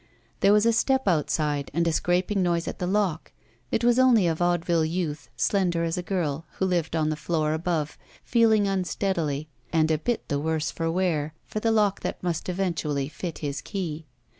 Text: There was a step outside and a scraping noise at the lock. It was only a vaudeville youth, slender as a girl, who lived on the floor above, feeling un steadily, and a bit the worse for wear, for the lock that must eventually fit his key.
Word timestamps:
There 0.39 0.51
was 0.51 0.65
a 0.65 0.73
step 0.73 1.07
outside 1.07 1.69
and 1.75 1.87
a 1.87 1.91
scraping 1.91 2.41
noise 2.41 2.67
at 2.67 2.79
the 2.79 2.87
lock. 2.87 3.31
It 3.69 3.83
was 3.83 3.99
only 3.99 4.25
a 4.25 4.33
vaudeville 4.33 4.83
youth, 4.83 5.29
slender 5.37 5.83
as 5.83 5.95
a 5.95 6.01
girl, 6.01 6.43
who 6.57 6.65
lived 6.65 6.95
on 6.95 7.09
the 7.09 7.15
floor 7.15 7.53
above, 7.53 7.99
feeling 8.23 8.67
un 8.67 8.83
steadily, 8.83 9.47
and 9.71 9.91
a 9.91 9.99
bit 9.99 10.27
the 10.27 10.39
worse 10.39 10.71
for 10.71 10.89
wear, 10.91 11.35
for 11.45 11.59
the 11.59 11.71
lock 11.71 11.99
that 11.99 12.23
must 12.23 12.49
eventually 12.49 13.09
fit 13.09 13.37
his 13.45 13.61
key. 13.61 14.07